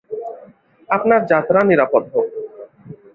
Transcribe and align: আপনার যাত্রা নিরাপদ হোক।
আপনার 0.89 1.21
যাত্রা 1.25 1.59
নিরাপদ 1.63 2.03
হোক। 2.13 2.27